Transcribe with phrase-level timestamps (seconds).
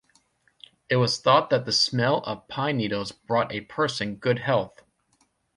[0.89, 4.81] It was thought that the smell of pine needles brought a person good health.